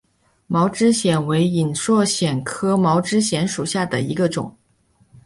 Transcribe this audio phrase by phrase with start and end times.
[0.47, 4.57] 毛枝藓为隐蒴藓科毛枝藓属下的一个种。